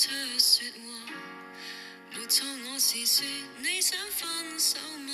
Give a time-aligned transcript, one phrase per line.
[0.00, 0.08] 出
[0.38, 1.12] 说话？
[2.16, 3.22] 没错，我是说
[3.58, 5.12] 你想分手吗？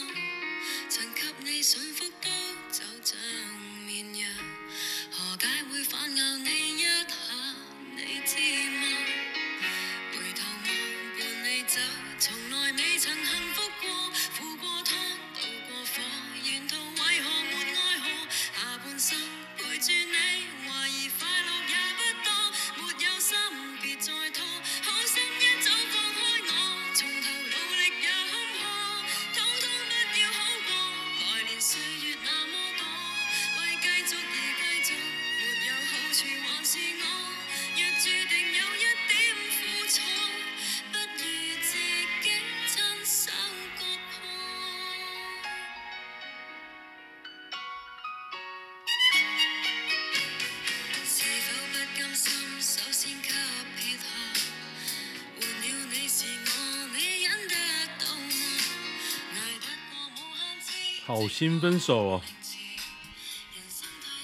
[61.18, 62.22] 好心分手哦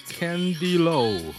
[0.09, 1.33] ，Candy Low？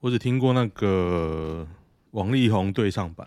[0.00, 1.66] 我只听过那个
[2.10, 3.26] 王力宏对唱版。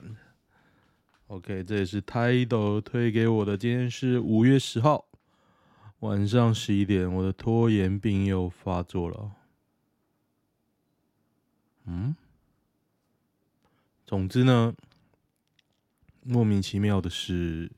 [1.26, 3.58] OK，这也是 Tidal 推给我的。
[3.58, 5.06] 今天是五月十号
[6.02, 9.32] 晚上十一点，我的拖延病又发作了。
[11.92, 12.16] 嗯，
[14.06, 14.74] 总之呢，
[16.24, 17.70] 莫名其妙的是，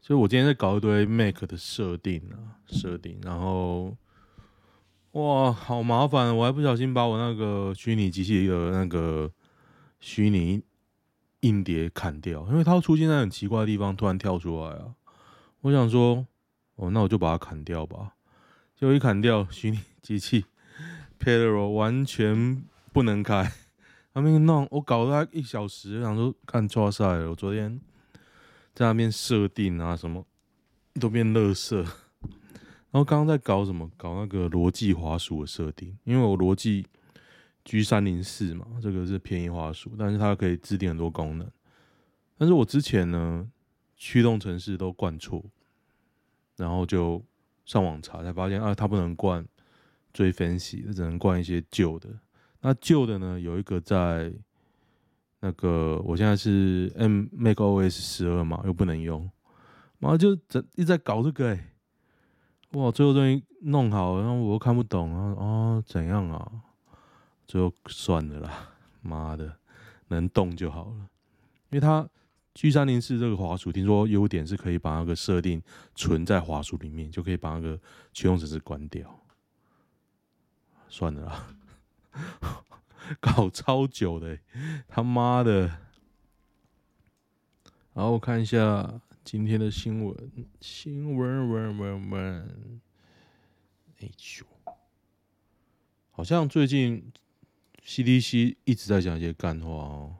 [0.00, 3.96] 所以我今天在搞一堆 Mac 的设定啊，设定，然后。
[5.12, 6.36] 哇，好麻烦！
[6.36, 9.32] 我还不小心把我那个虚拟机器的那个
[9.98, 10.62] 虚拟
[11.40, 14.94] 硬碟砍掉，因为它出现在很奇怪的地方，突然跳出来啊！
[15.62, 16.26] 我想说，
[16.76, 18.14] 哦，那我就把它砍掉吧。
[18.76, 20.44] 结果一砍掉，虚拟机器
[21.18, 22.62] Pedro 完全
[22.92, 23.52] 不能开。
[24.14, 27.30] 他们弄，我搞了一小时，想说看错赛了。
[27.30, 27.80] 我昨天
[28.74, 30.24] 在那边设定啊，什么
[31.00, 31.84] 都变乐色。
[32.90, 33.88] 然后刚刚在搞什么？
[33.96, 36.86] 搞那个罗技滑鼠的设定，因为我罗技
[37.64, 41.48] G 三零四嘛，这个是便宜滑鼠，但是它可以制定很多功能。
[42.38, 43.46] 但是我之前呢，
[43.94, 45.44] 驱动程式都灌错，
[46.56, 47.22] 然后就
[47.66, 49.46] 上网查才发现啊，它不能灌
[50.12, 52.08] 最 fancy，只能灌一些旧的。
[52.60, 54.32] 那旧的呢，有一个在
[55.40, 59.30] 那个我现在是 M macOS 十二嘛，又不能用，
[59.98, 61.72] 然后就整一直在搞这个哎、
[62.72, 62.90] 哇！
[62.90, 66.50] 最后终于弄好，然后我又看不懂啊哦，怎样啊？
[67.46, 68.70] 最后算了啦，
[69.00, 69.56] 妈的，
[70.08, 71.08] 能动就好了。
[71.70, 72.08] 因为它
[72.54, 75.62] G 三零四这个滑鼠，听说优点是可以把那个设定
[75.94, 77.78] 存在滑鼠里面，就可以把那个
[78.12, 79.08] 驱动程式关掉。
[80.88, 82.64] 算了啦，
[83.20, 84.38] 搞超久的、
[84.88, 85.68] 他妈的！
[87.94, 89.00] 然后我看一下。
[89.24, 90.16] 今天的新闻，
[90.58, 92.80] 新闻，闻闻闻，
[94.00, 94.46] 哎呦，
[96.10, 97.12] 好像最近
[97.84, 100.16] CDC 一直在讲一些干话哦，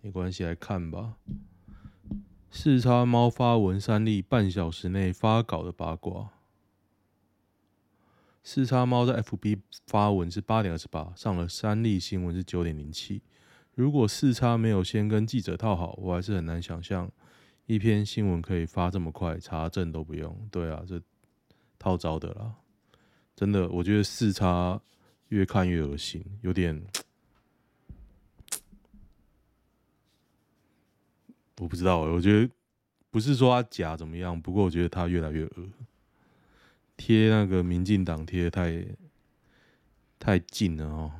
[0.00, 1.16] 没关系，来看吧。
[2.52, 6.30] 四叉猫发文三例半小时内发稿的八卦。
[8.42, 13.22] 四叉猫在 FB 发文是八点二十八，上了三例新闻是九点零七。
[13.74, 17.08] 如果四叉没有先跟记者套好，我还是很难想象。
[17.66, 20.48] 一篇新闻可以发这么快，查证都不用。
[20.50, 21.00] 对啊，这
[21.78, 22.54] 套招的啦，
[23.36, 24.80] 真的，我觉得四叉
[25.28, 26.74] 越看越恶心，有点，
[31.60, 32.50] 我不知道，我觉得
[33.10, 35.68] 不是说他假怎么样，不过我觉得他越来越恶，
[37.00, 38.84] 贴那个民进党贴太
[40.18, 41.10] 太近了哦。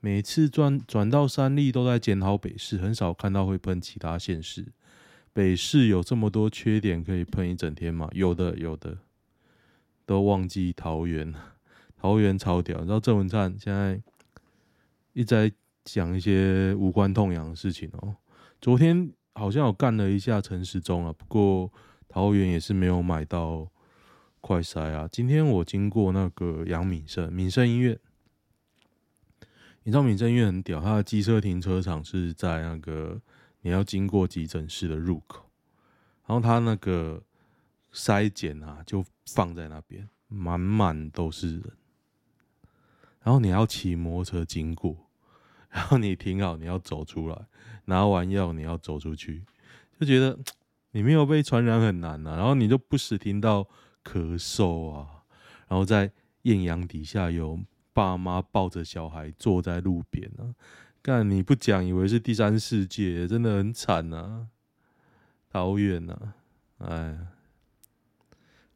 [0.00, 4.66] 每次转转到三立都在检讨北市，很少看到会喷其他县市。
[5.32, 8.06] 北市有这么多缺点可以喷一整天吗？
[8.12, 8.98] 有的，有的，
[10.04, 11.32] 都忘记桃园，
[11.96, 12.78] 桃园超屌。
[12.80, 13.98] 你知道郑文灿现在
[15.14, 15.50] 一直在
[15.86, 18.14] 讲一些无关痛痒的事情哦。
[18.60, 21.72] 昨天好像有干了一下陈时中啊，不过
[22.08, 23.66] 桃园也是没有买到
[24.48, 25.06] 快筛啊。
[25.12, 27.98] 今天我经过那个阳明生民生医院，
[29.82, 33.20] 你知道民生医院很屌，它的机车停车场是在那个。
[33.62, 35.50] 你要经过急诊室的入口，
[36.26, 37.20] 然后他那个
[37.92, 41.72] 筛检啊，就放在那边，满满都是人。
[43.20, 44.96] 然后你要骑摩托车经过，
[45.70, 47.46] 然后你停好，你要走出来，
[47.86, 49.44] 拿完药你要走出去，
[49.98, 50.38] 就觉得
[50.92, 52.36] 你没有被传染很难呐、啊。
[52.36, 53.68] 然后你就不时听到
[54.08, 55.24] 咳嗽啊，
[55.68, 56.10] 然后在
[56.42, 57.60] 艳阳底下有
[57.92, 60.54] 爸妈抱着小孩坐在路边啊，
[61.02, 64.46] 干你不讲以为是第三世界，真的很惨啊，
[65.50, 66.34] 桃园啊，
[66.78, 67.18] 哎。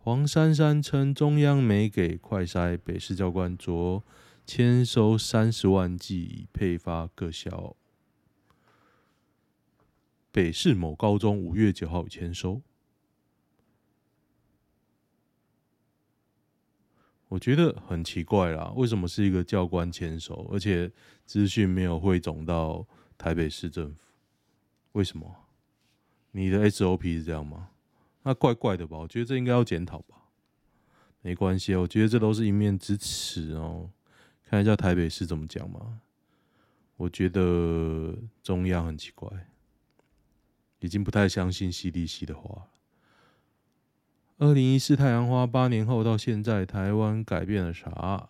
[0.05, 4.03] 黄珊珊称中央没给快筛，北市教官昨
[4.45, 7.77] 签收三十万剂已配发各校。
[10.33, 12.63] 北市某高中五月九号签收，
[17.33, 20.93] 我觉得很奇怪啦，为什么是一个教官签收，而且
[21.25, 22.87] 资讯没有汇总到
[23.17, 24.03] 台北市政府？
[24.93, 25.35] 为什么？
[26.33, 27.71] 你的 SOP 是这样吗？
[28.25, 28.99] 那怪怪的吧？
[28.99, 30.29] 我觉得这应该要检讨吧。
[31.23, 33.89] 没关系，我觉得这都是一面之词哦。
[34.45, 36.03] 看一下台北市怎么讲嘛。
[36.97, 39.31] 我觉得中央很奇怪，
[40.81, 42.69] 已经不太相信 CDC 的话。
[44.43, 48.29] 二零一四太阳花八年后到现在，台湾改变了啥？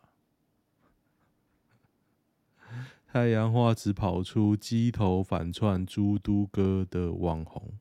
[3.11, 7.79] 太阳花只跑出鸡头反串猪都哥的网红。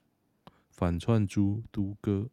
[0.70, 2.30] 反串猪都哥，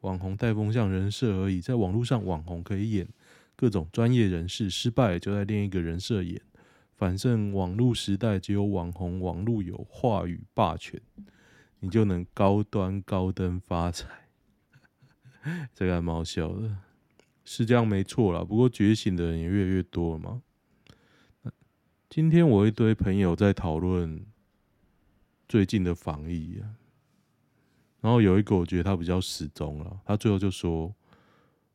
[0.00, 1.62] 网红带风向人设而已。
[1.62, 3.08] 在网络上，网红可以演
[3.56, 6.38] 各种专业人士，失败就在另一个人设演。
[6.94, 11.00] 反正网络时代只有网红，网络有话语霸权，
[11.80, 14.21] 你就能高端高登发财。
[15.74, 16.76] 这个还蛮好笑的，
[17.44, 18.44] 是这样没错啦。
[18.44, 20.42] 不过觉醒的人也越来越多了嘛。
[22.08, 24.24] 今天我一堆朋友在讨论
[25.48, 26.76] 最近的防疫啊。
[28.00, 30.92] 然后有一个我觉得他比较死忠了，他最后就说，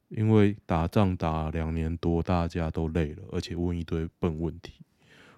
[0.10, 4.74] 因为打仗打两年多，大家都累了，而且问一堆笨问题。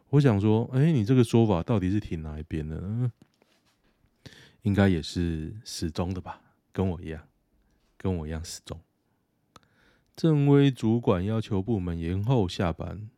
[0.10, 3.12] 我想说，哎，你这个说法到底是挺哪一边的呢？
[4.64, 6.42] 应该也是始终的吧，
[6.74, 7.24] 跟我一样，
[8.00, 8.80] 跟我一样死忠。
[10.16, 13.10] 正威主管要求部门延后下班，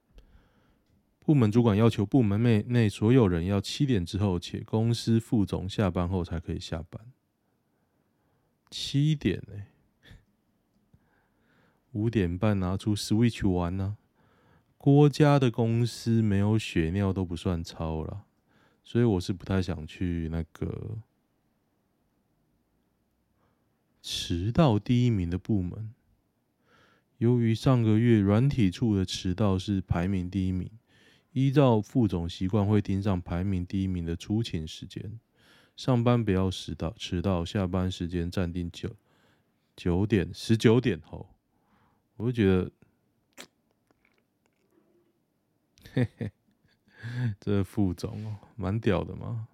[1.19, 7.13] 部门主管要求部门内内所有人要七点之后，且公司副总下班后才可以下班。
[8.69, 9.63] 七点呢、
[11.91, 13.97] 五点半拿出 Switch 玩呢、
[14.77, 18.25] 郭家的公司没有血尿都不算超了，
[18.83, 20.99] 所以我是不太想去那个
[24.01, 25.93] 迟到第一名的部门。
[27.17, 30.69] 由于上个月软体处的迟到是排名第一名，
[31.33, 35.19] 依照副总习惯会盯上排名第一名的出勤时间。
[35.75, 38.95] 上班不要迟到，迟到下班时间暂定九
[39.75, 41.29] 九点十九点后，
[42.17, 42.71] 我就觉得，
[45.93, 46.31] 嘿嘿，
[47.39, 49.47] 这副总哦，蛮屌的嘛，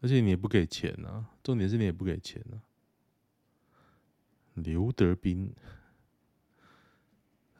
[0.00, 2.67] 而且你也不给钱啊，重点是你也不给钱啊。
[4.62, 5.54] 刘德斌，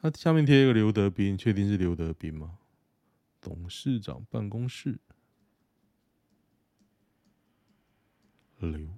[0.01, 2.59] 他下面贴一个刘德斌，确定是刘德斌吗？
[3.41, 4.99] 董事长办公室。
[8.59, 8.89] 刘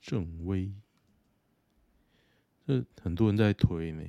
[0.00, 0.72] 正威，
[2.66, 4.04] 这很多人在推呢，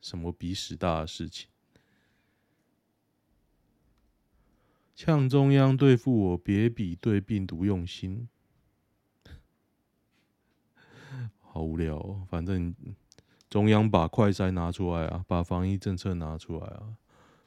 [0.00, 1.48] 什么鼻屎大的事情？
[4.94, 8.28] 呛中央对付我，别比对病毒用心，
[11.56, 12.22] 好无聊哦。
[12.28, 12.74] 反正
[13.48, 16.96] 中央把快筛拿出来啊，把防疫政策拿出来啊，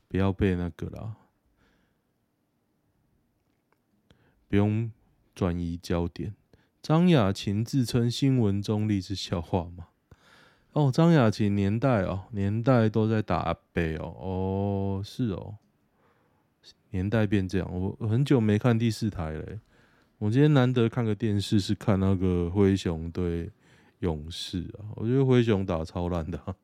[0.08, 1.16] 不要被那个啦，
[4.48, 4.92] 不用。
[5.36, 6.36] 转移焦点，
[6.82, 9.88] 张雅琴自称新闻中立是笑话吗？
[10.74, 15.56] 哦，张雅琴年代哦，年代都在打阿伯哦，哦是哦，
[16.90, 19.60] 年代变这样，我很久没看第四台了。
[20.18, 23.50] 我今天难得看个电视，是看那个灰熊对
[24.00, 26.56] 勇士啊，我觉得灰熊打超烂的。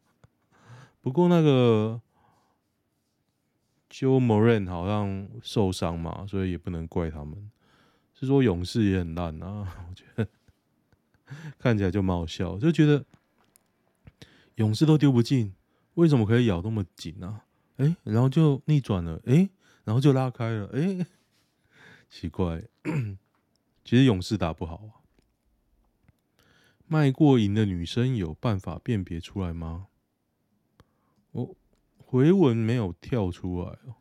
[1.02, 2.02] 不过那个
[3.90, 7.52] Joe Moran 好像受伤嘛，所以也不能怪他们。
[8.14, 10.28] 是说勇士也很烂啊， 我觉得
[11.60, 13.06] 看起来就蛮好笑，就觉得
[14.56, 15.54] 勇士都丢不进，
[15.96, 17.42] 为什么可以咬那么紧呢？
[17.78, 19.50] 哎，然后就逆转了，哎，
[19.84, 21.06] 然后就拉开了，哎，
[22.10, 22.64] 奇怪，
[23.84, 25.05] 其实勇士打不好啊。
[26.88, 29.88] 卖过淫的女生有办法辨别出来吗？
[31.32, 31.56] 我
[31.98, 33.96] 回文没有跳出来哦，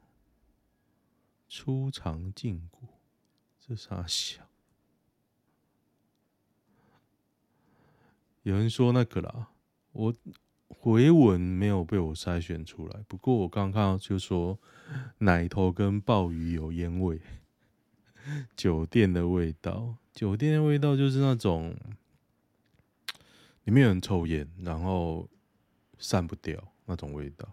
[1.49, 2.88] 初尝禁果。
[3.59, 4.43] 这啥小？
[8.43, 9.49] 有人说那个啦，
[9.93, 10.14] 我
[10.69, 14.61] 回文没有被我筛选出来，不过我刚刚看到就说
[15.19, 17.19] 奶头跟鲍鱼有烟味，
[18.55, 21.75] 酒店的味道，酒店的味道就是那种
[23.64, 25.28] 里面有人抽烟，然后
[25.99, 27.49] 散不掉那种味道。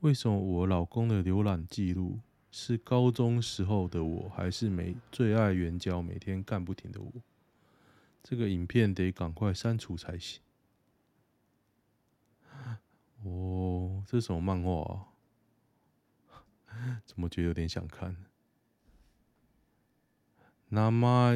[0.00, 7.12] 为什么我老公的浏览记录是高中时候的我，还是每最爱援交、每天干不停的我？
[8.22, 10.40] 这个影片得赶快删除才行。
[13.24, 15.08] 哦，这是什么漫画
[16.68, 17.00] 啊？
[17.06, 18.16] 怎么觉得有点想看？
[20.68, 21.32] 那么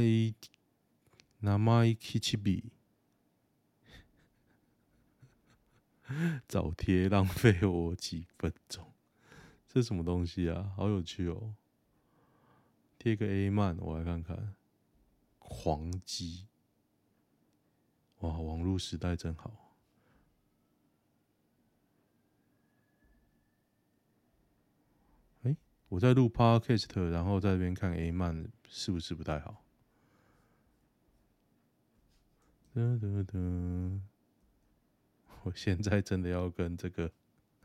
[1.41, 2.73] 一，那么一七七比，
[6.47, 8.93] 早贴浪费我几分钟。
[9.67, 10.73] 这什么东西啊？
[10.77, 11.55] 好有趣哦！
[12.99, 14.55] 贴个 A 漫，我来看看。
[15.39, 16.49] 黄鸡。
[18.19, 19.77] 哇，网络时代真好。
[25.43, 25.57] 哎、
[25.89, 29.60] 我在录 Podcast，然后在这边看 A 漫，是不是不太好？
[32.81, 34.01] 噔噔噔！
[35.43, 37.13] 我现在真的要跟这个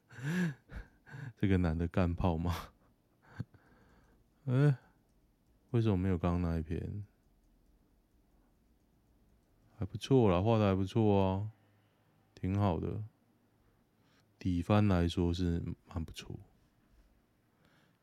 [1.38, 2.54] 这个男的干炮吗？
[4.46, 4.78] 哎、
[5.72, 7.06] 为什么没有刚刚那一篇？
[9.78, 11.52] 还不错啦，画的还不错啊，
[12.34, 13.02] 挺好的。
[14.38, 16.38] 底翻来说是蛮不错，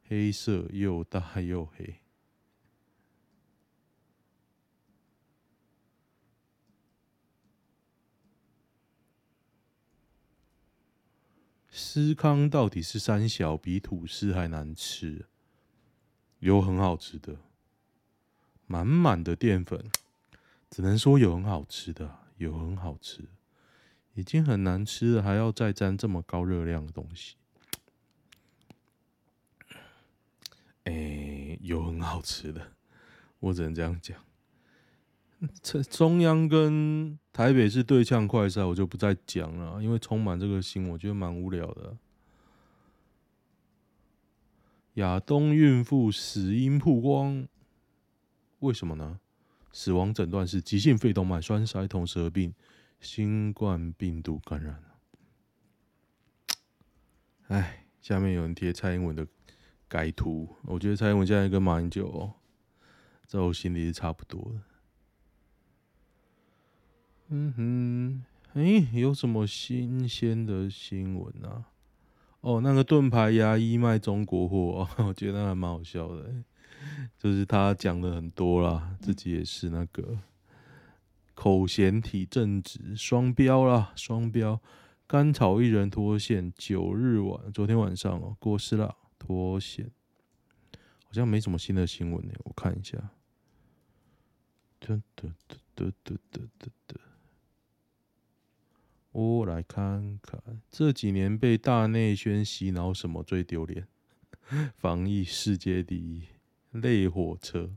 [0.08, 2.01] 黑色又大又黑。
[11.84, 15.26] 司康到底是三小比吐司还难吃？
[16.38, 17.38] 有很好吃的，
[18.66, 19.90] 满满的淀粉。
[20.70, 23.28] 只能说有很好吃的，有很好吃，
[24.14, 27.34] 已经很难吃了，还要再沾这么高热量的东西。
[30.84, 32.74] 哎、有很好吃的，
[33.40, 34.16] 我只能这样讲。
[35.60, 41.96] 这中央跟台北是对呛快赛，我就不再讲了，因为充满这个心，我觉得蛮无聊的。
[44.94, 47.48] 亚东孕妇死因曝光，
[48.60, 49.18] 为什么呢？
[49.72, 52.54] 死亡诊断是急性肺动脉栓塞，同时合并
[53.00, 54.84] 新冠病毒感染。
[57.48, 59.26] 哎，下面有人贴蔡英文的
[59.88, 62.34] 改图，我觉得蔡英文现在跟马英九，哦，
[63.26, 64.71] 在我心里是差不多的。
[67.34, 68.22] 嗯哼，
[68.60, 71.64] 哎，有什么新鲜的新闻啊？
[72.42, 76.30] 哦，那个盾牌牙医卖中国货， 我觉得还蛮好笑的。
[77.16, 80.18] 就是他讲的很多啦，自己也是那个
[81.32, 84.60] 口嫌体正直，双标啦，双标。
[85.06, 89.90] 甘草一人脱线，九日晚，昨天晚上哦，过世了，脱线，
[91.06, 92.98] 好像没什么新的新闻呢，我看一下。
[99.12, 103.86] 我来看看，这几年被大内宣洗脑什么最丢脸？
[104.76, 106.24] 防疫世界第一。
[106.72, 107.70] 累火车，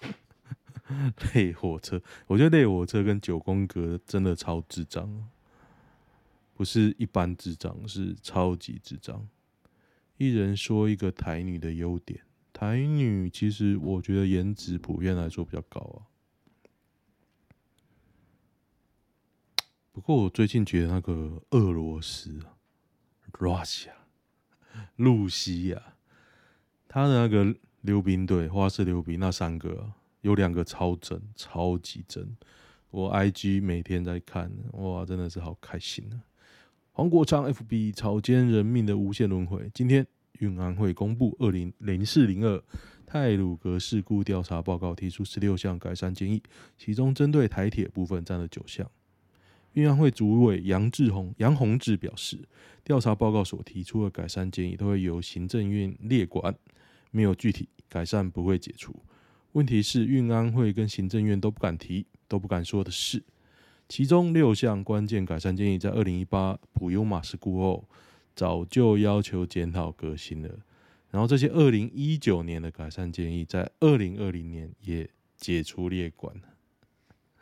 [1.34, 5.28] 累火车，我觉得累火车跟九宫格真的超智障，
[6.54, 9.28] 不是一般智障，是超级智障。
[10.16, 16.08] 一人说一个台女的优点，台女其实我觉得颜值普遍来说比较高啊。
[19.92, 22.56] 不过我最近觉得那个俄罗斯啊
[23.32, 23.92] ，Russia，
[24.96, 25.94] 露西亚，
[26.88, 27.54] 他的那个。
[27.82, 32.36] 溜冰队、花式溜冰那三个、啊、有两个超真，超级真。
[32.90, 36.22] 我 IG 每天在看，哇，真的是好开心啊！
[36.92, 39.68] 黄国昌 FB 草菅人命的无限轮回。
[39.74, 40.06] 今天
[40.38, 42.62] 运安会公布二零零四零二
[43.04, 46.40] 太鲁阁事故调查报告，提出十六项改善建议，
[46.78, 48.88] 其中针对台铁部分占了九项。
[49.74, 52.38] 运安会主委杨志宏、杨宏志表示，
[52.84, 56.54] 调查报告所提出的改善建议都会由行政院列管。
[57.10, 58.94] 没有具体改善不会解除，
[59.52, 63.22] 问题是运安会跟行政院都不敢提，都不敢说的事。
[63.86, 67.86] 其中六项关键改善建议，在二零一八普悠玛事故后
[68.34, 70.48] 早就要求检讨革新了。
[71.10, 76.51] 然后这些二零一九年的改善建议，在二零二零年也解除列管了。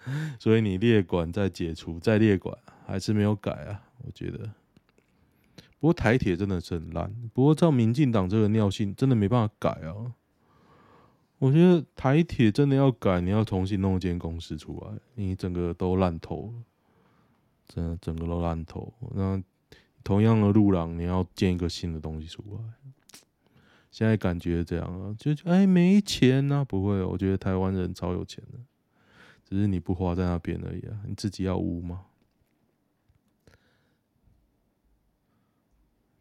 [0.38, 3.82] 所以你列管再解除再列管，还是没有改啊？
[4.04, 4.50] 我觉得。
[5.78, 10.14] 不过台铁真的是很烂，不过照民进党这个尿性，真的没办法改啊。
[11.38, 16.52] 我觉得台铁真的要改，你要重新弄一间公司出来，你整个都烂透了。
[17.66, 18.92] 真的整个都烂透。
[19.14, 19.42] 那
[20.04, 22.90] 同样的路廊，你要建一个新的东西出来，
[23.90, 28.58] 现在感觉这样啊，就哎没钱、啊，不会，我觉得台湾人超有钱的，
[29.50, 32.06] 只是你不花在那边而已啊，你自己要污吗？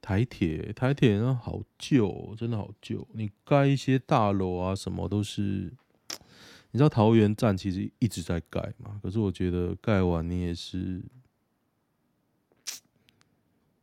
[0.01, 3.07] 台铁，台铁那好旧，真的好旧。
[3.13, 5.71] 你盖一些大楼啊，什么都是。
[6.71, 8.99] 你知道桃园站其实一直在盖嘛？
[9.03, 11.03] 可是我觉得盖完你也是，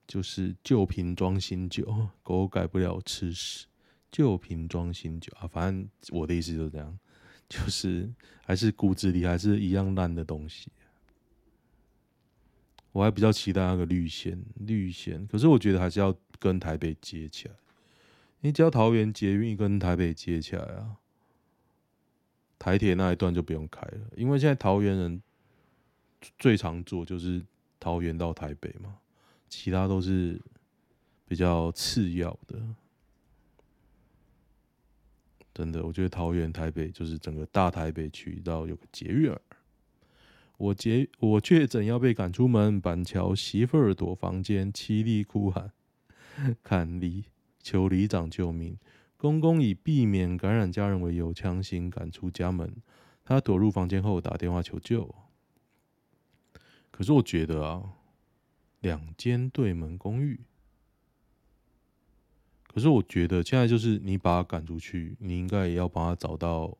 [0.06, 3.66] 就是旧瓶装新酒， 狗改不了吃屎。
[4.10, 6.98] 旧瓶装新酒啊，反正我的意思就是这样，
[7.48, 8.10] 就是
[8.44, 10.68] 还是骨子里还是一样烂的东西。
[12.92, 15.26] 我还比较期待那个绿线，绿线。
[15.26, 17.54] 可是我觉得还是要跟台北接起来。
[18.40, 20.96] 你只要桃园捷运跟台北接起来啊，
[22.58, 25.22] 台铁那一段就不用开了，因为现在桃园人
[26.38, 27.44] 最常坐就是
[27.78, 28.96] 桃园到台北嘛，
[29.48, 30.40] 其他都是
[31.26, 32.58] 比较次要的。
[35.56, 39.34] 真的，我觉得桃园、台北就是整个大台北区到有个捷运。
[40.58, 45.72] 我结我确诊要被赶出门，板桥媳妇儿躲房间，凄厉哭喊，
[46.62, 47.25] 看里
[47.62, 48.76] 求里长救命。
[49.16, 52.70] 公公以避免感染家人为由，强行赶出家门。
[53.25, 55.14] 他躲入房间后打电话求救。
[56.90, 57.94] 可是我觉得啊，
[58.80, 60.40] 两间对门公寓，
[62.76, 66.76] 可是我觉得现在就是你把他赶出去，你应该也要帮他找到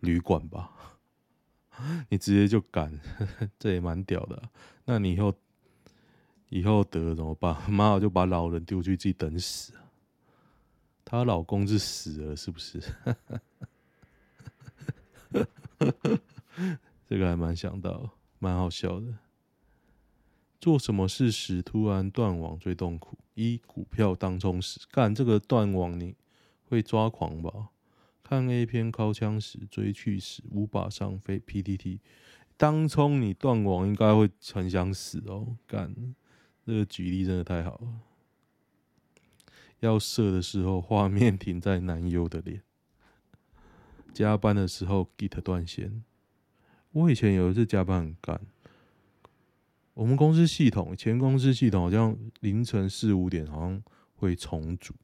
[0.00, 0.72] 旅馆吧。
[2.08, 2.98] 你直接就赶，
[3.60, 4.42] 这也蛮屌的。
[4.86, 5.34] 那你以后
[6.48, 7.54] 以后得了怎么办？
[7.70, 9.84] 妈，我就把老人丢去自己等死啊！
[11.04, 12.82] 她老公是死了是不是？
[17.06, 19.06] 这个还蛮想到，蛮好笑的。
[20.64, 23.18] 做什么事时突然断网最痛苦？
[23.34, 26.16] 一股票当冲时，干这个断网你
[26.70, 27.68] 会抓狂吧？
[28.22, 31.98] 看 A 片尻枪时，追去时无法上飞 PTT，
[32.56, 35.58] 当冲你断网应该会很想死哦！
[35.66, 36.14] 干，
[36.64, 38.00] 这个举例真的太好了。
[39.80, 42.62] 要射的时候，画面停在男优的脸。
[44.14, 46.02] 加班的时候，Git 断线。
[46.92, 48.40] 我以前有一次加班很干，
[49.94, 53.82] 我们公司系统，前公司系统好像凌晨四五点好像
[54.16, 54.94] 会重组，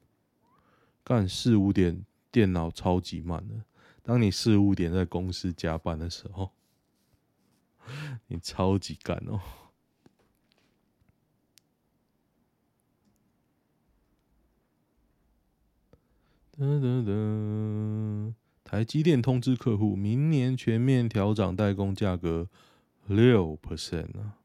[1.03, 2.05] 干四五点。
[2.33, 3.65] 电脑超级慢的，
[4.01, 6.51] 当你四五点在公司加班的时候，
[8.27, 9.41] 你超级干哦。
[16.57, 22.47] 噔噔噔，台积电通知客户，明年全面调涨代工价格
[23.07, 24.37] 六 percent 啊！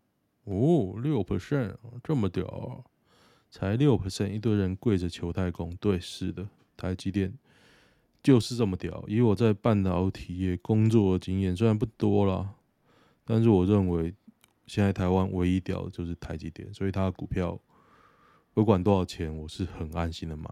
[0.46, 2.84] 哦，六 percent，这么屌，
[3.50, 5.76] 才六 percent，一堆人跪着求太公。
[5.76, 7.38] 对，是的，台积电。
[8.22, 9.04] 就是这么屌！
[9.06, 12.54] 以我在半导体业工作的经验，虽然不多啦，
[13.24, 14.12] 但是我认为
[14.66, 17.56] 现在台湾唯一屌的就是台积电，所以它的股票
[18.52, 20.44] 不管多少钱，我是很安心的买。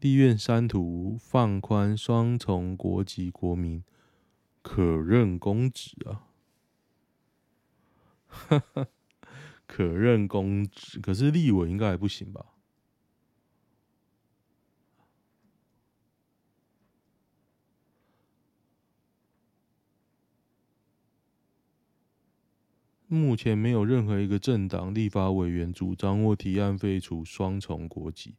[0.00, 3.82] 立院删图放宽双重国籍国民
[4.60, 6.28] 可任公职啊，
[9.66, 12.46] 可任公职，可是立委应该还不行吧？
[23.06, 28.36] 目前没有任何一个政党立法委员主张或提案废除双重国籍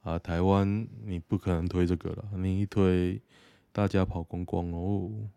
[0.00, 0.18] 啊！
[0.18, 3.22] 台湾你不可能推这个了，你一推，
[3.70, 5.30] 大家跑光光哦。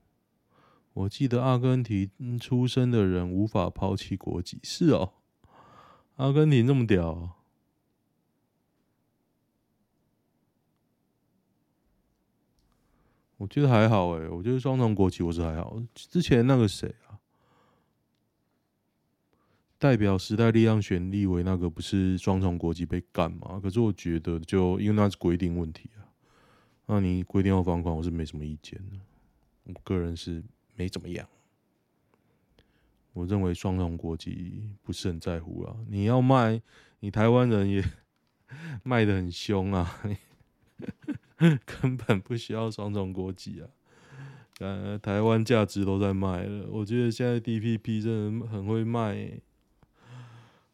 [0.93, 5.13] 我记得阿根廷出生的人无法抛弃国籍，是哦，
[6.17, 7.37] 阿根廷这么屌，
[13.37, 17.19] 我觉得还好诶，我觉得双重国籍我是还好，之前那个谁啊？
[19.77, 23.57] 代表时代力量选立委那个不是双重国籍被干嘛？
[23.61, 26.03] 可是我觉得就因为那是规定问题啊，
[26.87, 28.97] 那你规定要罚款，我是没什么意见的。
[29.63, 30.43] 我个人是
[30.79, 31.27] 没怎么样。
[33.11, 35.75] 我认为双重国籍不是很在乎啊。
[35.89, 36.61] 你要卖，
[37.01, 37.83] 你台湾人也
[38.83, 39.99] 卖得很凶啊，
[41.65, 43.67] 根本不需要双重国籍啊。
[44.59, 49.37] 呃，台湾价值都在卖了，我觉得现在 DPP 真的很会卖。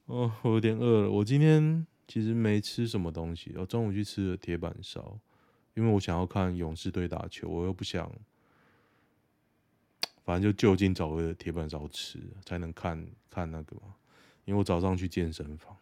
[0.06, 1.10] 哦，我有点饿了。
[1.10, 5.20] 我今天其实没吃什么东西，我中午去吃了铁板烧，
[5.74, 8.12] 因为我想要看勇士队打球，我又不想
[10.26, 13.96] 反正就就近找个铁板烧吃，才能看看那个嘛。
[14.44, 15.78] 因为我早上去健身房，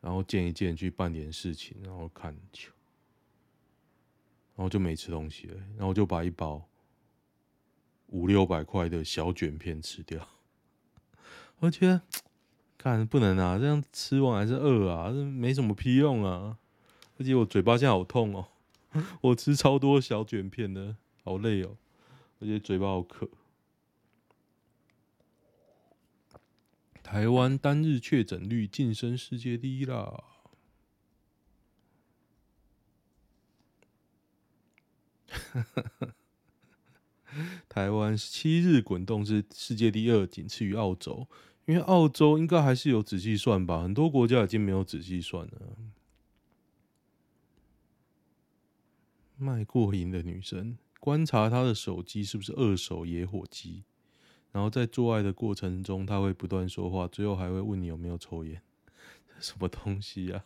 [0.00, 2.72] 然后健一健去办点事情，然后看球，
[4.56, 6.68] 然后就没吃东西了，然后就把一包
[8.06, 10.28] 五六百块的小卷片吃掉。
[11.60, 12.02] 我觉得，
[12.78, 16.58] 看不能啊，这样吃完还是饿啊，这没什么屁用啊。
[17.18, 18.48] 而且我嘴巴现在好痛哦，
[19.22, 21.76] 我吃超多小卷片的，好累哦。
[22.42, 23.30] 而且嘴巴好渴。
[27.04, 30.24] 台湾单日确诊率晋升世界第一啦！
[37.68, 41.28] 台湾七日滚动是世界第二，仅次于澳洲。
[41.66, 45.76] 因为澳洲应该还是有仔细算吧，很多国家已经没有仔细算了。
[49.36, 50.76] 卖过瘾的女生。
[51.02, 53.82] 观察他的手机是不是二手野火机，
[54.52, 58.62] 然后在做爱的过程中，他会不断说话，最后还会问你有没有抽烟。
[59.26, 60.44] 这什么东西呀？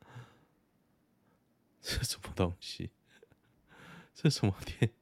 [1.82, 2.88] 这什么东西？
[4.16, 4.92] 这什么电？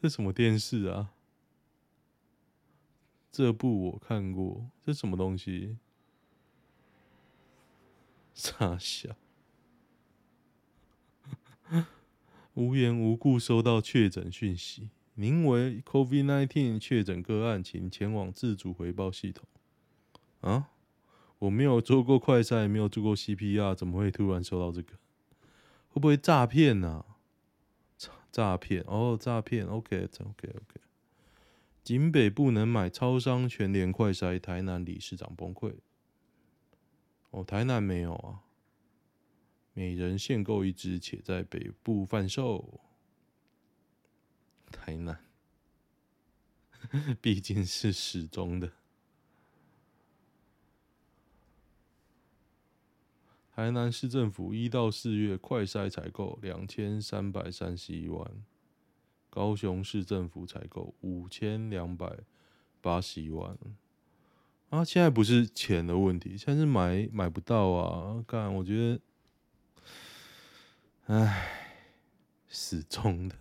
[0.00, 1.12] 这什么电视啊？
[3.32, 5.76] 这部我看过，这什么东西？
[8.32, 9.16] 傻笑。
[12.54, 19.46] 无缘无故收到确诊讯息，名为 COVID-19 确诊个案，请前往自主回报系统。
[20.40, 20.70] 啊，
[21.40, 24.92] 我没有做过快筛，没有做过 CPR，怎么会突然收到这个？
[25.88, 27.04] 会不会诈骗呢？
[28.30, 29.66] 诈骗哦，诈骗。
[29.66, 30.80] OK，OK，OK。
[31.82, 35.74] 景北不能买超商全联快筛，台南理事长崩溃。
[37.30, 38.43] 哦，台南没有啊。
[39.74, 42.80] 每人限购一支，且在北部贩售。
[44.70, 45.18] 台南，
[47.20, 48.72] 毕竟是始终的。
[53.54, 58.28] 台南市政府一到四月快筛采购两千三百三十一万，
[59.30, 62.18] 高雄市政府采购五千两百
[62.80, 63.56] 八十一万。
[64.70, 68.24] 啊，现在不是钱的问题，现在是买买不到啊！
[68.26, 69.00] 干，我觉得。
[71.06, 71.76] 唉，
[72.48, 73.36] 死忠的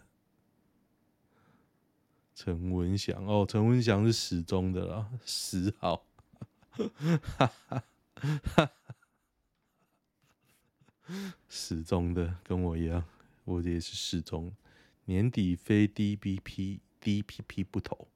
[2.36, 6.06] 陈文祥哦，陈文祥是死忠的啦，十号，
[6.72, 6.92] 哈
[7.38, 7.84] 哈
[8.56, 8.72] 哈，
[11.48, 13.06] 死忠的跟我一样，
[13.46, 14.54] 我也是死忠。
[15.06, 18.10] 年底非 DBP DPP 不投，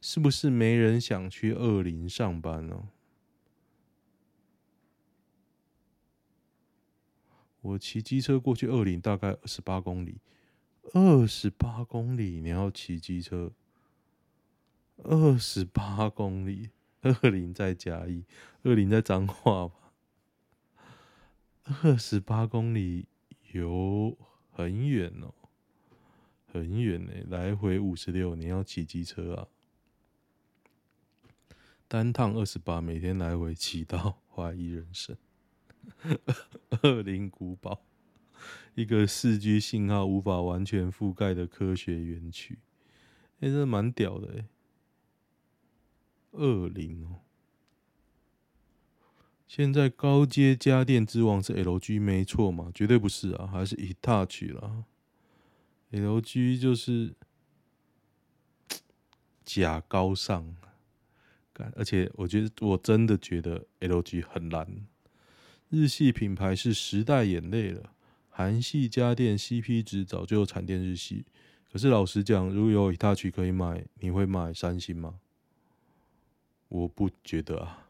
[0.00, 2.88] 是不是没人想去二林上班呢？
[7.64, 10.20] 我骑机车过去二零，大概二十八公里。
[10.92, 13.52] 二十八公里，你要骑机车？
[15.02, 16.68] 二十八公里，
[17.00, 18.26] 二零在嘉义，
[18.64, 19.74] 二零在彰化吧？
[21.82, 23.08] 二十八公里
[23.52, 24.14] 有
[24.50, 25.32] 很远哦，
[26.52, 29.48] 很远呢，来回五十六，你要骑机车啊？
[31.88, 35.16] 单趟二十八，每天来回骑到 怀疑人生。
[36.82, 37.84] 恶灵古堡，
[38.74, 42.58] 一个四 G 信号无法完全覆盖的科学园区，
[43.40, 44.46] 哎，这蛮屌的哎。
[46.32, 47.20] 恶灵哦，
[49.46, 52.72] 现在高阶家电之王是 LG 没错嘛？
[52.74, 54.84] 绝对不是啊，还是 Hitachi 啦。
[55.92, 57.14] LG 就是
[59.44, 60.56] 假高尚，
[61.76, 64.88] 而且我觉得我真的觉得 LG 很烂。
[65.74, 67.90] 日系品牌是时代眼泪了，
[68.30, 71.24] 韩系家电 CP 值早就惨电日系。
[71.72, 75.18] 可是老实讲，如果有 Hitachi 可以买，你会买三星吗？
[76.68, 77.88] 我不觉得啊。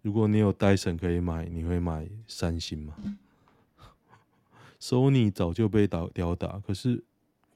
[0.00, 2.94] 如果你有 Dyson 可以买，你会买三星吗
[4.80, 7.04] ？Sony 早就被打吊打，可是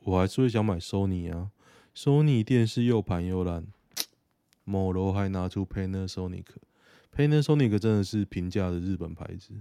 [0.01, 1.51] 我还是会想买 Sony 啊。
[1.95, 3.67] Sony 电视又盘又烂，
[4.65, 6.45] 某楼还拿出 Panasonic。
[7.19, 9.53] Panasonic 真的是平价的日本牌子。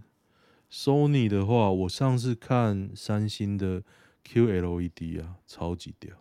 [0.70, 3.82] Sony 的话，我上次看三星的
[4.24, 6.16] QLED 啊，超级屌，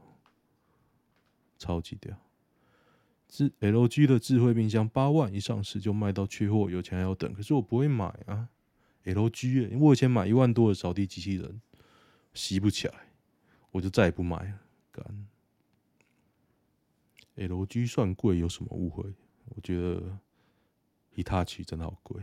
[1.59, 2.16] 超级屌。
[3.29, 7.31] 智 LG 的智慧冰箱八万一上市就卖到缺货，有钱还要等。
[7.35, 8.49] 可是我不会买啊
[9.05, 11.61] ，LG，因为我以前买一万多的扫地机器人，
[12.33, 12.94] 吸不起来，
[13.72, 14.61] 我就再也不买了。
[14.90, 15.27] 干
[17.37, 19.05] ，LG 算贵，有什么误会？
[19.55, 20.18] 我觉得。
[21.16, 22.22] Hitachi 真的好贵，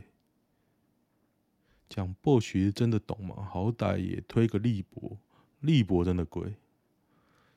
[1.89, 3.43] 讲博学真的懂吗？
[3.51, 5.17] 好歹也推个力博，
[5.61, 6.53] 力博真的贵。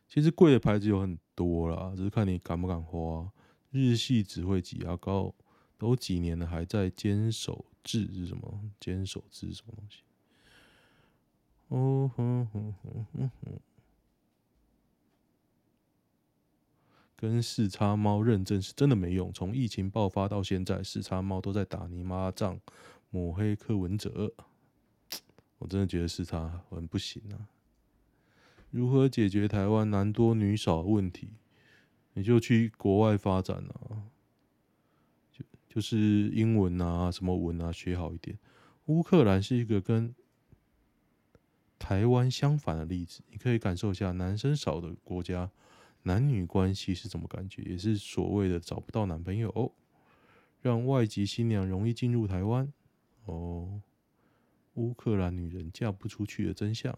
[0.08, 3.30] 其实贵的牌子有很多啦，只是看你敢不敢花。
[3.70, 5.34] 日系只会挤牙膏，
[5.76, 8.70] 都几年了还在坚守制是什么？
[8.80, 10.02] 坚守制是什么东西？
[11.68, 13.60] 哦哼哼哼哼哼，
[17.16, 19.32] 跟四叉猫认证是真的没用。
[19.32, 22.60] 从疫情爆发到现在，四叉猫都在打泥巴仗，
[23.10, 24.32] 抹黑柯文哲。
[25.58, 27.48] 我真的觉得四叉很不行啊！
[28.70, 31.30] 如何解决台湾男多女少的问题？
[32.12, 34.12] 你就去国外发展啊，
[35.32, 38.38] 就就是英文啊，什么文啊，学好一点。
[38.86, 40.14] 乌克兰是一个跟
[41.78, 45.50] 台湾相反的例子，你可以感受一下男生少的国家
[46.06, 49.74] 男女关系是怎么感觉，也是所谓的找不到男朋友，
[50.62, 52.72] 让外籍新娘容易进入台湾
[53.24, 53.82] 哦。
[54.74, 56.96] 乌克兰女人嫁不出去的真相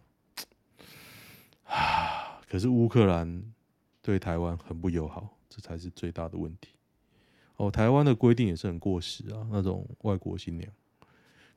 [1.62, 2.40] 啊！
[2.49, 3.55] 可是乌克兰
[4.03, 6.71] 对台湾很不友好，这才是最大的问题
[7.57, 7.71] 哦。
[7.71, 10.71] 台湾的规定也是很过时啊，那种外国新娘。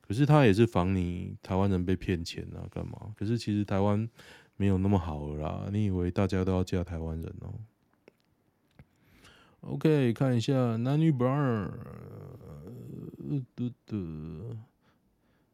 [0.00, 3.12] 可是他也是防你台湾人被骗钱啊，干嘛？
[3.16, 4.08] 可是其实台湾
[4.56, 5.68] 没有那么好了啦。
[5.72, 7.54] 你以为大家都要嫁台湾人哦
[9.60, 11.70] ？OK，看一下男女 bar，
[13.54, 14.56] 嘟嘟，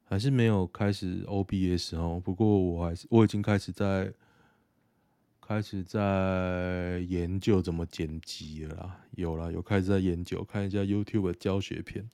[0.05, 2.21] 还是没有开始 OBS 哦。
[2.25, 4.13] 不过我还是我已经开始在
[5.41, 9.01] 开始在研究怎么剪辑了啦。
[9.13, 12.11] 有啦，有开始在研究，看一下 YouTube 的教学片。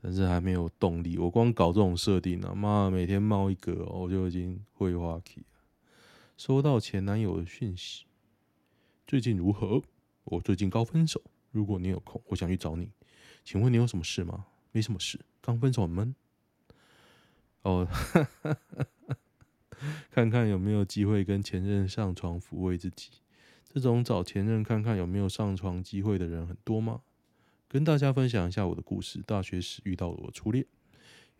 [0.00, 5.46] 但是还没有动力，我光搞这种设定啊，妈，每天冒一个，我就已经会话题了。
[6.36, 8.04] 收到前男友的讯息，
[9.06, 9.82] 最近如何？
[10.24, 12.90] 我最近刚分手，如果你有空，我想去找你。
[13.42, 14.46] 请问你有什么事吗？
[14.70, 16.14] 没什么事，刚分手很闷。
[17.62, 17.88] 哦，
[20.12, 23.10] 看看有没有机会跟前任上床抚慰自己。
[23.64, 27.00] 这种找前任看看有没有上床机会的人很多吗？
[27.68, 29.22] 跟大家分享一下我的故事。
[29.26, 30.64] 大学时遇到了我初恋，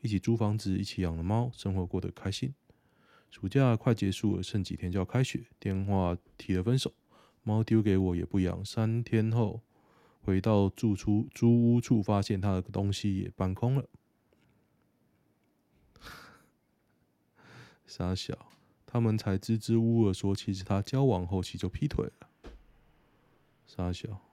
[0.03, 2.55] 一起租房子，一起养了猫，生活过得开心。
[3.31, 6.93] 暑假快结束了，剩几天就要开学，电话提了分手，
[7.43, 8.62] 猫丢给我也不养。
[8.62, 9.62] 三天后
[10.21, 13.88] 回到住出租屋处，发现他的东西也搬空了。
[17.87, 18.53] 傻小，
[18.85, 22.29] 他们才支支吾吾说，其实他交往后期就劈腿了。
[23.67, 24.28] 傻小。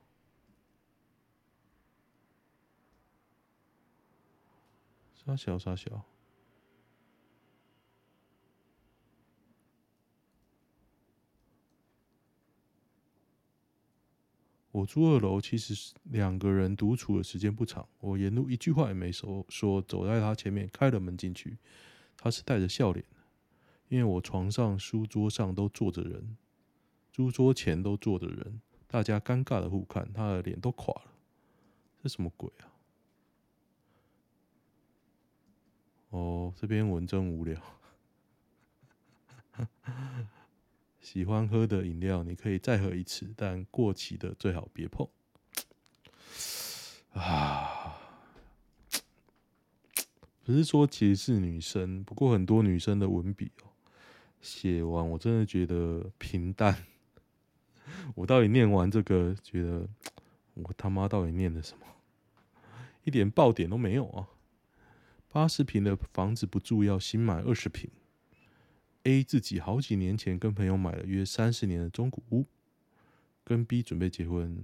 [5.26, 6.06] 傻小傻小，
[14.72, 17.88] 我住二楼，其实两个人独处的时间不长。
[18.00, 21.58] 我沿路一句话也没说，说走在他前面，开了门进去。
[22.16, 23.18] 他是带着笑脸的，
[23.88, 26.38] 因为我床上、书桌上都坐着人，
[27.12, 31.12] 书桌前都坐着人，大家尴尬的互看，他的脸都垮了。
[32.04, 32.75] 这什么鬼啊？
[36.16, 37.62] 哦，这篇文真无聊。
[41.02, 45.06] 喜欢喝的饮料，你可以再喝一次，但过期的最好别碰。
[47.12, 47.98] 啊，
[50.46, 53.68] 不是说歧视女生，不过很多女生的文笔哦，
[54.40, 56.86] 写完我真的觉得平淡。
[58.16, 59.86] 我到底念完这个，觉得
[60.54, 61.86] 我他妈到底念的什么？
[63.04, 64.30] 一点爆点都没有啊！
[65.36, 67.92] 八十平的房子不住，要新买二十平。
[69.04, 72.46] A 自己好几年前跟朋友买了约三十年的中古屋，
[73.44, 74.64] 跟 B 准备结婚，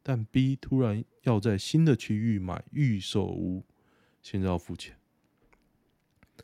[0.00, 3.66] 但 B 突然要在新的区域买预售屋，
[4.22, 4.96] 现在要付钱，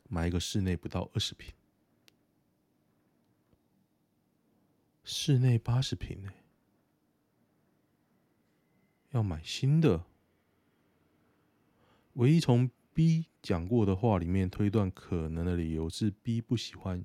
[0.09, 1.55] 买一个室内不到二十平，
[5.05, 6.33] 室内八十平呢，
[9.11, 10.05] 要买新的，
[12.15, 17.05] 唯一从 B 讲过的话里面推断可能的理由是 B 不喜欢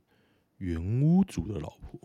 [0.56, 2.00] 原屋主的老婆，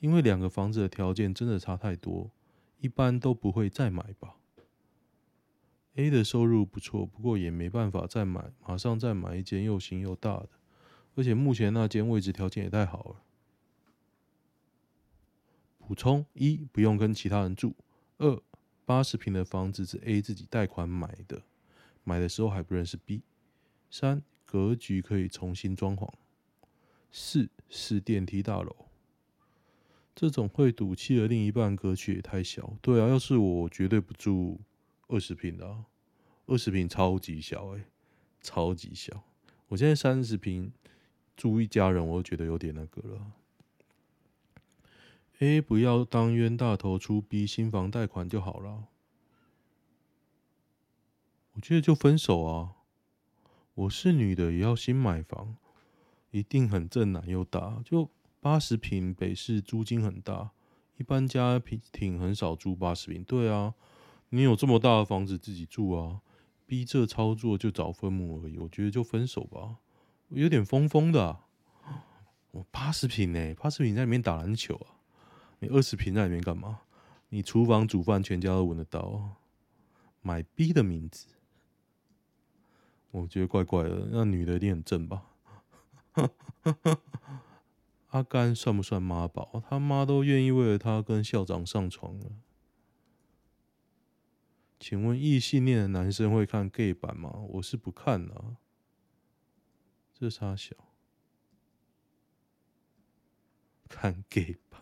[0.00, 2.30] 因为两个房子的条件真的差太多，
[2.76, 4.36] 一般都不会再买吧。
[5.94, 10.50] A 的收入不错，不过也没办法再买，马上再买一间又新又大的，
[11.14, 13.22] 而且目前那间位置条件也太好了。
[15.78, 17.70] 补充：一，不用跟其他人住；
[18.18, 18.42] 二。
[18.92, 21.40] 八十平的房子是 A 自己贷款买的，
[22.04, 23.22] 买的时候还不认识 B。
[23.90, 26.12] 三，格局可以重新装潢。
[27.10, 28.76] 四，是电梯大楼。
[30.14, 32.76] 这种会赌气的另一半格局也太小。
[32.82, 34.60] 对啊，要是我，绝对不住
[35.08, 35.86] 二十平的啊，
[36.44, 37.84] 二十平超级小欸，
[38.42, 39.24] 超级小。
[39.68, 40.70] 我现在三十平，
[41.34, 43.32] 住一家人，我都觉得有点那个了。
[45.42, 48.84] A 不要当冤大头，出 B 新房贷款就好了。
[51.54, 52.76] 我觉得就分手啊！
[53.74, 55.56] 我是女的，也要新买房，
[56.30, 60.52] 一定很正男又大，就八十平北市，租金很大，
[60.96, 63.24] 一般家庭很少住八十平。
[63.24, 63.74] 对啊，
[64.28, 66.20] 你有这么大的房子自己住啊？
[66.66, 69.78] 逼这操作就找分母而已，我觉得就分手吧。
[70.28, 71.40] 有点疯疯的、
[72.52, 75.01] 我八十平呢，八十平在里面打篮球啊，
[75.62, 76.80] 你二十平在里面干嘛？
[77.28, 79.36] 你厨房煮饭全家都闻得到。
[80.20, 81.28] 买 B 的名字。
[83.12, 85.30] 我觉得怪怪的，那女的一定很正吧？
[88.10, 89.62] 阿甘算不算妈宝？
[89.68, 92.32] 他妈都愿意为了他跟校长上床了。
[94.80, 97.30] 请问异性恋的男生会看 gay 版吗？
[97.50, 98.56] 我是不看的啊。
[100.12, 100.74] 这啥小？
[103.88, 104.81] 看 gay 版？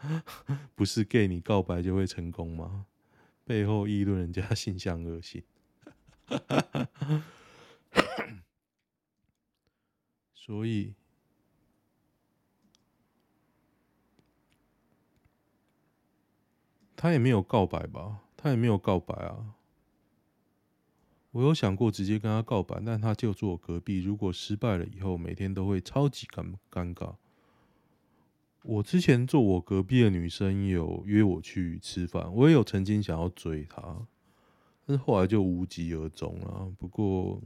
[0.74, 2.86] 不是 gay 你告白就会成功吗？
[3.44, 5.42] 背后议论人家性向恶心。
[10.34, 10.94] 所以，
[16.96, 18.20] 他也没有告白吧？
[18.36, 19.54] 他也没有告白啊。
[21.32, 24.00] 我有想过直接跟他告白，但他就坐我隔壁。
[24.00, 27.16] 如果失败了以后，每天都会超级尴尴尬。
[28.62, 34.06] 我之前坐我隔壁的女生有约我去吃饭，我也有曾经想要追她。
[34.86, 36.70] 但是后来就无疾而终了。
[36.78, 37.40] 不过，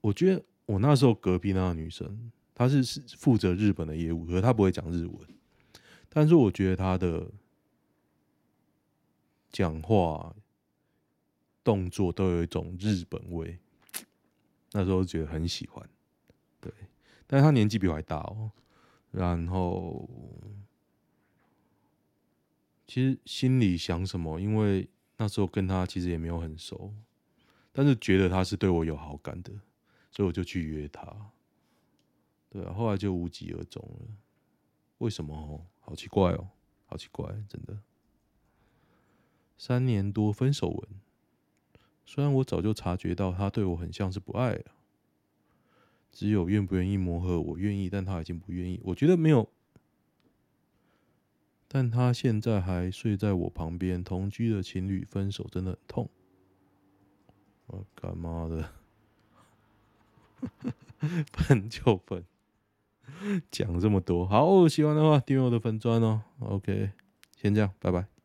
[0.00, 5.16] 我觉得我那时候隔壁那个女生，她是是负责日本的业务，可是她不会讲日文。
[6.08, 7.30] 但是我觉得她的
[9.50, 10.34] 讲话、
[11.64, 13.58] 动作都有一种日本味。
[14.72, 15.88] 那时候觉得很喜欢，
[16.60, 16.70] 对。
[17.26, 18.50] 但是她年纪比我还大哦。
[19.16, 20.08] 然后，
[22.86, 24.88] 其实心里想什么，因为。
[25.18, 26.92] 那时候跟他其实也没有很熟，
[27.72, 29.50] 但是觉得他是对我有好感的，
[30.10, 31.32] 所以我就去约他。
[32.50, 34.06] 对啊，后来就无疾而终了。
[34.98, 35.64] 为什么哦？
[35.80, 36.50] 好奇怪哦，
[36.84, 37.78] 好奇怪，真的。
[39.56, 40.88] 三年多分手文，
[42.04, 44.75] 虽然我早就察觉到他对我很像是不爱了，
[46.16, 48.80] 只有愿不愿意磨合，我愿意，但他已经不愿意。
[48.82, 49.46] 我觉得没有。
[51.68, 56.08] 但他现在还睡在我旁边，同居的情侣分手真的很痛。
[57.66, 58.70] 我干妈的，
[61.34, 62.24] 分就分，
[63.50, 66.22] 讲这么多，好，喜欢的话订阅我的粉专哦。
[66.38, 66.92] OK，
[67.36, 68.15] 先这样，拜拜。